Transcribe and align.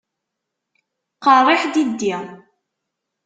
Qeṛṛiḥ 1.23 1.61
diddi! 1.73 2.15